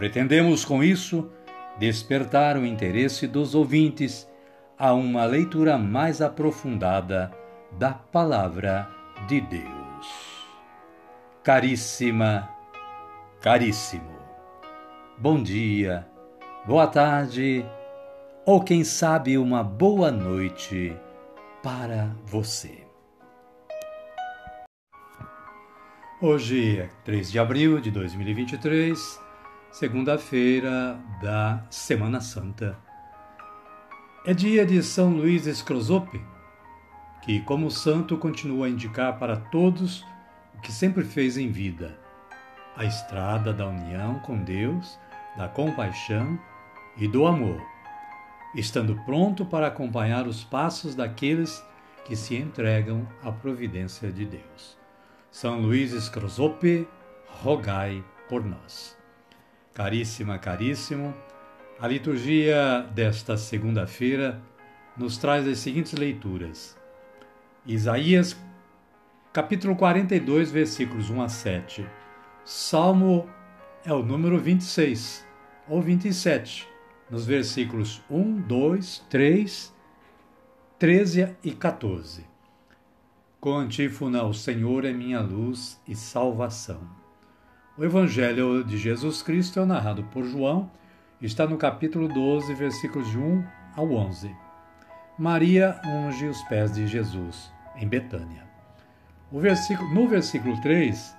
Pretendemos, 0.00 0.64
com 0.64 0.82
isso, 0.82 1.30
despertar 1.78 2.56
o 2.56 2.64
interesse 2.64 3.26
dos 3.26 3.54
ouvintes 3.54 4.26
a 4.78 4.94
uma 4.94 5.26
leitura 5.26 5.76
mais 5.76 6.22
aprofundada 6.22 7.30
da 7.72 7.92
Palavra 7.92 8.88
de 9.28 9.42
Deus. 9.42 10.46
Caríssima, 11.44 12.48
caríssimo, 13.42 14.16
bom 15.18 15.42
dia, 15.42 16.08
boa 16.66 16.86
tarde 16.86 17.62
ou 18.46 18.64
quem 18.64 18.82
sabe 18.82 19.36
uma 19.36 19.62
boa 19.62 20.10
noite 20.10 20.96
para 21.62 22.16
você. 22.24 22.86
Hoje 26.22 26.78
é 26.78 26.88
3 27.04 27.30
de 27.30 27.38
abril 27.38 27.82
de 27.82 27.90
2023 27.90 29.28
segunda-feira 29.70 30.98
da 31.22 31.64
Semana 31.70 32.20
Santa. 32.20 32.76
É 34.26 34.34
dia 34.34 34.66
de 34.66 34.82
São 34.82 35.10
Luís 35.10 35.46
Escrozope, 35.46 36.20
que, 37.22 37.40
como 37.42 37.70
santo, 37.70 38.18
continua 38.18 38.66
a 38.66 38.68
indicar 38.68 39.18
para 39.18 39.36
todos 39.36 40.04
o 40.56 40.60
que 40.60 40.72
sempre 40.72 41.04
fez 41.04 41.38
em 41.38 41.50
vida: 41.50 41.96
a 42.76 42.84
estrada 42.84 43.52
da 43.52 43.66
união 43.66 44.18
com 44.20 44.42
Deus, 44.42 44.98
da 45.36 45.48
compaixão 45.48 46.38
e 46.96 47.06
do 47.06 47.24
amor, 47.24 47.62
estando 48.54 49.00
pronto 49.06 49.44
para 49.44 49.68
acompanhar 49.68 50.26
os 50.26 50.42
passos 50.42 50.96
daqueles 50.96 51.64
que 52.04 52.16
se 52.16 52.34
entregam 52.34 53.06
à 53.22 53.30
providência 53.30 54.10
de 54.10 54.26
Deus. 54.26 54.76
São 55.30 55.60
Luís 55.60 55.92
Escrozope, 55.92 56.88
rogai 57.28 58.04
por 58.28 58.44
nós. 58.44 58.99
Caríssima, 59.82 60.38
caríssimo, 60.38 61.14
a 61.80 61.88
liturgia 61.88 62.86
desta 62.94 63.38
segunda-feira 63.38 64.38
nos 64.94 65.16
traz 65.16 65.48
as 65.48 65.58
seguintes 65.58 65.94
leituras. 65.94 66.76
Isaías, 67.64 68.36
capítulo 69.32 69.74
42, 69.74 70.50
versículos 70.50 71.08
1 71.08 71.22
a 71.22 71.28
7. 71.30 71.86
Salmo 72.44 73.26
é 73.82 73.90
o 73.90 74.02
número 74.02 74.38
26 74.38 75.26
ou 75.66 75.80
27, 75.80 76.68
nos 77.10 77.24
versículos 77.24 78.02
1, 78.10 78.38
2, 78.42 79.06
3, 79.08 79.74
13 80.78 81.36
e 81.42 81.52
14. 81.52 82.26
Com 83.40 83.56
antífona, 83.56 84.24
o 84.24 84.34
Senhor 84.34 84.84
é 84.84 84.92
minha 84.92 85.22
luz 85.22 85.80
e 85.88 85.94
salvação. 85.94 86.99
O 87.80 87.84
Evangelho 87.84 88.62
de 88.62 88.76
Jesus 88.76 89.22
Cristo 89.22 89.58
é 89.58 89.64
narrado 89.64 90.04
por 90.12 90.22
João, 90.26 90.70
está 91.18 91.46
no 91.46 91.56
capítulo 91.56 92.08
12, 92.08 92.52
versículos 92.52 93.08
de 93.08 93.16
1 93.16 93.42
ao 93.74 93.90
11. 93.90 94.36
Maria 95.18 95.80
unge 95.86 96.26
os 96.26 96.42
pés 96.42 96.72
de 96.72 96.86
Jesus 96.86 97.50
em 97.76 97.88
Betânia. 97.88 98.44
Versículo, 99.32 99.94
no 99.94 100.06
versículo 100.06 100.60
3 100.60 101.16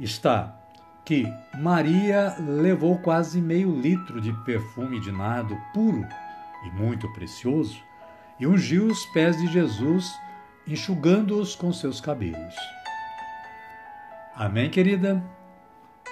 está 0.00 0.58
que 1.04 1.30
Maria 1.58 2.36
levou 2.38 2.98
quase 3.00 3.38
meio 3.42 3.78
litro 3.78 4.18
de 4.18 4.32
perfume 4.46 4.98
de 4.98 5.12
nardo 5.12 5.54
puro 5.74 6.06
e 6.64 6.70
muito 6.70 7.06
precioso 7.12 7.78
e 8.40 8.46
ungiu 8.46 8.86
os 8.86 9.04
pés 9.12 9.36
de 9.36 9.46
Jesus, 9.48 10.10
enxugando-os 10.66 11.54
com 11.54 11.70
seus 11.70 12.00
cabelos. 12.00 12.54
Amém, 14.34 14.70
querida? 14.70 15.22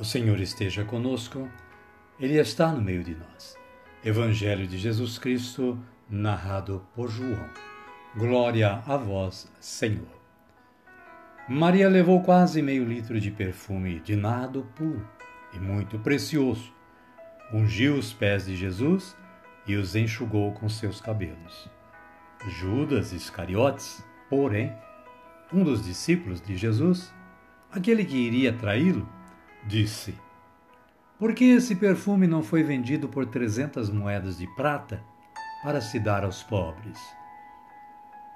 O 0.00 0.04
Senhor 0.04 0.40
esteja 0.40 0.82
conosco, 0.82 1.46
Ele 2.18 2.38
está 2.38 2.72
no 2.72 2.80
meio 2.80 3.04
de 3.04 3.14
nós. 3.14 3.54
Evangelho 4.02 4.66
de 4.66 4.78
Jesus 4.78 5.18
Cristo, 5.18 5.78
narrado 6.08 6.86
por 6.94 7.10
João. 7.10 7.50
Glória 8.16 8.82
a 8.86 8.96
vós, 8.96 9.46
Senhor. 9.60 10.08
Maria 11.46 11.86
levou 11.88 12.22
quase 12.22 12.62
meio 12.62 12.84
litro 12.84 13.20
de 13.20 13.30
perfume 13.30 14.00
de 14.00 14.16
nardo 14.16 14.66
puro 14.74 15.06
e 15.52 15.58
muito 15.58 15.98
precioso. 15.98 16.72
Ungiu 17.52 17.96
os 17.96 18.12
pés 18.12 18.46
de 18.46 18.56
Jesus 18.56 19.14
e 19.66 19.76
os 19.76 19.94
enxugou 19.94 20.52
com 20.52 20.68
seus 20.68 21.00
cabelos. 21.00 21.68
Judas 22.48 23.12
Iscariotes, 23.12 24.02
porém, 24.28 24.72
um 25.52 25.62
dos 25.62 25.84
discípulos 25.84 26.40
de 26.40 26.56
Jesus, 26.56 27.12
aquele 27.70 28.04
que 28.04 28.16
iria 28.16 28.52
traí-lo, 28.52 29.06
disse: 29.66 30.14
Por 31.18 31.34
que 31.34 31.44
esse 31.44 31.76
perfume 31.76 32.26
não 32.26 32.42
foi 32.42 32.62
vendido 32.62 33.08
por 33.08 33.26
trezentas 33.26 33.90
moedas 33.90 34.38
de 34.38 34.46
prata 34.54 35.02
para 35.62 35.82
se 35.82 36.00
dar 36.00 36.24
aos 36.24 36.42
pobres? 36.42 36.98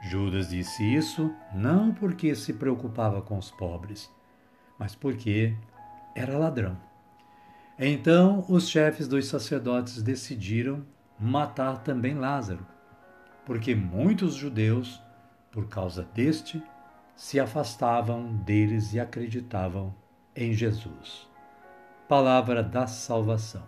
Judas 0.03 0.51
disse 0.51 0.85
isso 0.85 1.35
não 1.55 1.91
porque 1.95 2.35
se 2.35 2.53
preocupava 2.53 3.23
com 3.23 3.39
os 3.39 3.51
pobres, 3.51 4.11
mas 4.79 4.95
porque 4.95 5.57
era 6.15 6.37
ladrão. 6.37 6.77
Então 7.79 8.45
os 8.51 8.69
chefes 8.69 9.09
dos 9.09 9.27
sacerdotes 9.29 10.03
decidiram 10.03 10.85
matar 11.19 11.79
também 11.79 12.15
Lázaro, 12.15 12.67
porque 13.45 13.75
muitos 13.75 14.35
judeus, 14.35 15.03
por 15.51 15.69
causa 15.69 16.07
deste, 16.15 16.63
se 17.15 17.39
afastavam 17.39 18.37
deles 18.37 18.93
e 18.93 19.01
acreditavam 19.01 19.95
em 20.35 20.53
Jesus. 20.53 21.29
Palavra 22.09 22.63
da 22.63 22.87
salvação. 22.87 23.63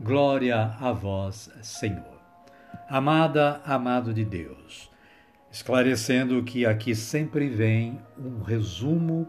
Glória 0.00 0.76
a 0.80 0.92
vós, 0.92 1.50
Senhor. 1.62 2.20
Amada, 2.88 3.60
amado 3.64 4.12
de 4.12 4.24
Deus, 4.24 4.90
esclarecendo 5.50 6.42
que 6.42 6.66
aqui 6.66 6.94
sempre 6.94 7.48
vem 7.48 8.00
um 8.18 8.42
resumo 8.42 9.28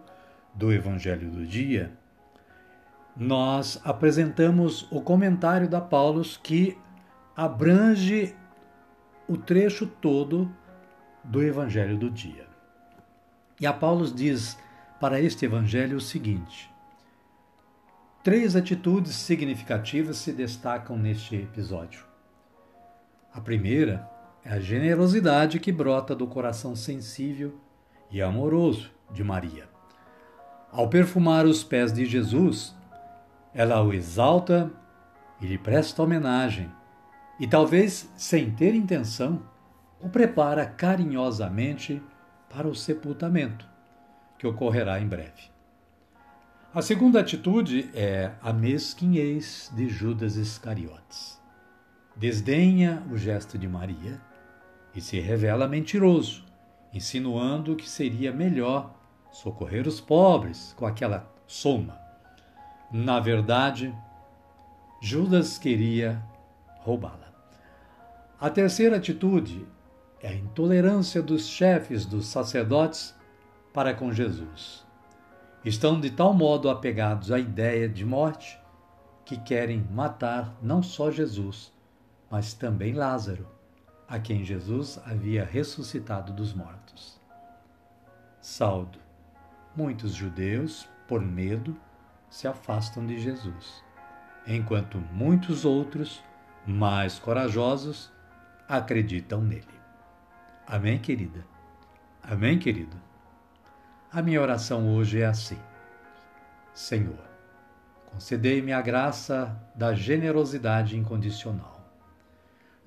do 0.53 0.73
Evangelho 0.73 1.29
do 1.29 1.45
dia, 1.45 1.95
nós 3.15 3.79
apresentamos 3.83 4.87
o 4.91 5.01
comentário 5.01 5.69
da 5.69 5.79
Paulus 5.79 6.35
que 6.35 6.77
abrange 7.35 8.35
o 9.27 9.37
trecho 9.37 9.87
todo 9.87 10.51
do 11.23 11.43
Evangelho 11.43 11.97
do 11.97 12.09
dia. 12.09 12.47
E 13.59 13.65
a 13.65 13.73
Paulus 13.73 14.13
diz 14.13 14.57
para 14.99 15.19
este 15.19 15.45
Evangelho 15.45 15.97
o 15.97 16.01
seguinte: 16.01 16.71
Três 18.23 18.55
atitudes 18.55 19.15
significativas 19.15 20.17
se 20.17 20.31
destacam 20.31 20.97
neste 20.97 21.35
episódio. 21.35 22.03
A 23.33 23.41
primeira 23.41 24.09
é 24.43 24.53
a 24.53 24.59
generosidade 24.59 25.59
que 25.59 25.71
brota 25.71 26.15
do 26.15 26.27
coração 26.27 26.75
sensível 26.75 27.55
e 28.11 28.21
amoroso 28.21 28.91
de 29.11 29.23
Maria. 29.23 29.67
Ao 30.71 30.87
perfumar 30.89 31.45
os 31.45 31.63
pés 31.63 31.91
de 31.91 32.05
Jesus, 32.05 32.75
ela 33.53 33.81
o 33.81 33.93
exalta 33.93 34.71
e 35.39 35.45
lhe 35.45 35.57
presta 35.57 36.03
homenagem, 36.03 36.71
e 37.39 37.47
talvez 37.47 38.09
sem 38.15 38.51
ter 38.51 38.73
intenção, 38.73 39.41
o 39.99 40.09
prepara 40.09 40.65
carinhosamente 40.65 42.01
para 42.49 42.67
o 42.67 42.75
sepultamento, 42.75 43.67
que 44.37 44.47
ocorrerá 44.47 44.99
em 44.99 45.07
breve. 45.07 45.55
A 46.73 46.81
segunda 46.81 47.21
atitude 47.21 47.89
é 47.93 48.31
a 48.41 48.51
mesquinhez 48.51 49.71
de 49.73 49.87
Judas 49.87 50.35
Iscariotes. 50.35 51.41
Desdenha 52.15 53.01
o 53.11 53.17
gesto 53.17 53.57
de 53.57 53.67
Maria 53.67 54.21
e 54.93 55.01
se 55.01 55.19
revela 55.19 55.67
mentiroso, 55.67 56.45
insinuando 56.93 57.75
que 57.75 57.89
seria 57.89 58.31
melhor 58.31 58.93
socorrer 59.31 59.87
os 59.87 59.99
pobres 59.99 60.73
com 60.77 60.85
aquela 60.85 61.29
soma. 61.45 61.99
Na 62.91 63.19
verdade, 63.19 63.93
Judas 65.01 65.57
queria 65.57 66.21
roubá-la. 66.79 67.24
A 68.39 68.49
terceira 68.49 68.97
atitude 68.97 69.65
é 70.21 70.29
a 70.29 70.33
intolerância 70.33 71.21
dos 71.21 71.47
chefes 71.47 72.05
dos 72.05 72.27
sacerdotes 72.27 73.15
para 73.73 73.93
com 73.93 74.11
Jesus 74.11 74.85
estão 75.65 75.99
de 75.99 76.11
tal 76.11 76.31
modo 76.31 76.69
apegados 76.69 77.31
à 77.31 77.39
ideia 77.39 77.89
de 77.89 78.05
morte 78.05 78.59
que 79.25 79.35
querem 79.35 79.81
matar 79.91 80.55
não 80.61 80.83
só 80.83 81.09
Jesus, 81.09 81.73
mas 82.29 82.53
também 82.53 82.93
Lázaro, 82.93 83.47
a 84.07 84.19
quem 84.19 84.45
Jesus 84.45 85.01
havia 85.03 85.43
ressuscitado 85.43 86.31
dos 86.31 86.53
mortos. 86.53 87.19
Saldo: 88.39 88.99
muitos 89.75 90.13
judeus, 90.13 90.87
por 91.07 91.19
medo, 91.19 91.75
se 92.29 92.47
afastam 92.47 93.03
de 93.07 93.17
Jesus, 93.17 93.83
enquanto 94.45 94.99
muitos 95.11 95.65
outros, 95.65 96.23
mais 96.67 97.17
corajosos, 97.17 98.11
acreditam 98.67 99.41
nele. 99.41 99.67
Amém, 100.67 100.97
querida? 100.99 101.45
Amém, 102.23 102.57
querido? 102.57 102.97
A 104.11 104.21
minha 104.21 104.41
oração 104.41 104.95
hoje 104.95 105.21
é 105.21 105.25
assim: 105.25 105.59
Senhor, 106.73 107.23
concedei-me 108.05 108.73
a 108.73 108.81
graça 108.81 109.55
da 109.75 109.93
generosidade 109.93 110.97
incondicional. 110.97 111.85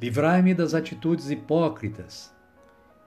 Livrai-me 0.00 0.54
das 0.54 0.74
atitudes 0.74 1.30
hipócritas 1.30 2.34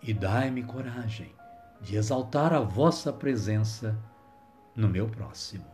e 0.01 0.13
dai-me 0.13 0.63
coragem 0.63 1.33
de 1.81 1.95
exaltar 1.95 2.53
a 2.53 2.59
vossa 2.59 3.11
presença 3.11 3.97
no 4.75 4.87
meu 4.87 5.07
próximo. 5.07 5.65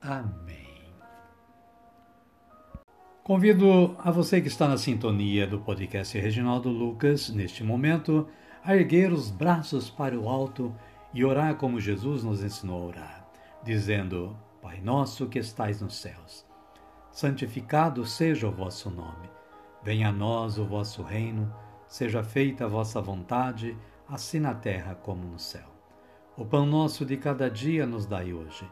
Amém. 0.00 0.69
Convido 3.30 3.94
a 4.00 4.10
você 4.10 4.40
que 4.40 4.48
está 4.48 4.66
na 4.66 4.76
sintonia 4.76 5.46
do 5.46 5.60
podcast 5.60 6.18
Reginaldo 6.18 6.68
Lucas, 6.68 7.30
neste 7.30 7.62
momento, 7.62 8.26
a 8.64 8.74
erguer 8.74 9.12
os 9.12 9.30
braços 9.30 9.88
para 9.88 10.18
o 10.18 10.28
alto 10.28 10.74
e 11.14 11.24
orar 11.24 11.54
como 11.54 11.78
Jesus 11.78 12.24
nos 12.24 12.42
ensinou 12.42 12.82
a 12.82 12.86
orar, 12.86 13.30
dizendo: 13.62 14.36
Pai 14.60 14.80
nosso 14.80 15.28
que 15.28 15.38
estais 15.38 15.80
nos 15.80 15.94
céus, 15.94 16.44
santificado 17.12 18.04
seja 18.04 18.48
o 18.48 18.52
vosso 18.52 18.90
nome. 18.90 19.30
Venha 19.80 20.08
a 20.08 20.12
nós 20.12 20.58
o 20.58 20.64
vosso 20.64 21.00
reino, 21.00 21.54
seja 21.86 22.24
feita 22.24 22.64
a 22.64 22.68
vossa 22.68 23.00
vontade, 23.00 23.78
assim 24.08 24.40
na 24.40 24.54
terra 24.54 24.96
como 24.96 25.24
no 25.24 25.38
céu. 25.38 25.68
O 26.36 26.44
pão 26.44 26.66
nosso 26.66 27.04
de 27.04 27.16
cada 27.16 27.48
dia 27.48 27.86
nos 27.86 28.06
dai 28.06 28.32
hoje. 28.32 28.68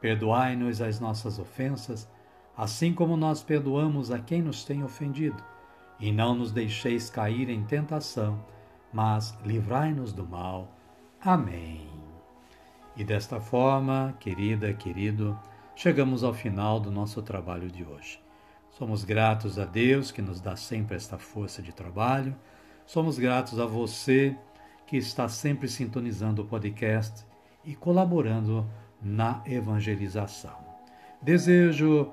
Perdoai-nos 0.00 0.82
as 0.82 0.98
nossas 0.98 1.38
ofensas, 1.38 2.10
assim 2.56 2.92
como 2.92 3.16
nós 3.16 3.42
perdoamos 3.42 4.10
a 4.10 4.18
quem 4.18 4.42
nos 4.42 4.64
tem 4.64 4.82
ofendido. 4.82 5.42
E 5.98 6.10
não 6.10 6.34
nos 6.34 6.52
deixeis 6.52 7.10
cair 7.10 7.48
em 7.48 7.62
tentação, 7.64 8.42
mas 8.92 9.36
livrai-nos 9.44 10.12
do 10.12 10.26
mal. 10.26 10.68
Amém. 11.20 11.86
E 12.96 13.04
desta 13.04 13.40
forma, 13.40 14.14
querida, 14.18 14.72
querido, 14.72 15.38
chegamos 15.76 16.24
ao 16.24 16.32
final 16.32 16.80
do 16.80 16.90
nosso 16.90 17.22
trabalho 17.22 17.70
de 17.70 17.84
hoje. 17.84 18.20
Somos 18.70 19.04
gratos 19.04 19.58
a 19.58 19.64
Deus 19.64 20.10
que 20.10 20.22
nos 20.22 20.40
dá 20.40 20.56
sempre 20.56 20.96
esta 20.96 21.18
força 21.18 21.60
de 21.60 21.72
trabalho. 21.72 22.34
Somos 22.86 23.18
gratos 23.18 23.58
a 23.58 23.66
você 23.66 24.36
que 24.86 24.96
está 24.96 25.28
sempre 25.28 25.68
sintonizando 25.68 26.42
o 26.42 26.46
podcast 26.46 27.24
e 27.64 27.74
colaborando 27.74 28.66
na 29.00 29.42
evangelização. 29.46 30.56
Desejo 31.22 32.12